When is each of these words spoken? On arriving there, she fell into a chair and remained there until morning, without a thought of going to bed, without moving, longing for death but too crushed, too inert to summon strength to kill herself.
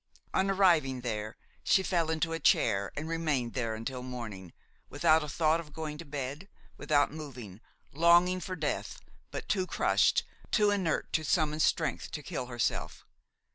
On 0.33 0.49
arriving 0.49 1.01
there, 1.01 1.37
she 1.63 1.83
fell 1.83 2.09
into 2.09 2.33
a 2.33 2.39
chair 2.39 2.91
and 2.97 3.07
remained 3.07 3.53
there 3.53 3.75
until 3.75 4.01
morning, 4.01 4.51
without 4.89 5.23
a 5.23 5.29
thought 5.29 5.59
of 5.59 5.73
going 5.73 5.99
to 5.99 6.05
bed, 6.05 6.49
without 6.75 7.11
moving, 7.13 7.61
longing 7.91 8.39
for 8.39 8.55
death 8.55 8.99
but 9.29 9.47
too 9.47 9.67
crushed, 9.67 10.23
too 10.49 10.71
inert 10.71 11.13
to 11.13 11.23
summon 11.23 11.59
strength 11.59 12.09
to 12.13 12.23
kill 12.23 12.47
herself. 12.47 13.05